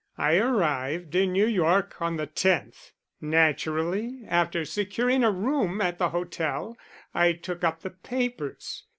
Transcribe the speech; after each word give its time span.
I 0.17 0.37
arrived 0.37 1.13
in 1.13 1.31
New 1.31 1.45
York 1.45 2.01
on 2.01 2.17
the 2.17 2.25
tenth. 2.25 2.89
Naturally, 3.21 4.23
after 4.27 4.65
securing 4.65 5.23
a 5.23 5.29
room 5.29 5.79
at 5.79 5.99
the 5.99 6.09
hotel, 6.09 6.75
I 7.13 7.33
took 7.33 7.63
up 7.63 7.81
the 7.81 7.91
papers. 7.91 8.85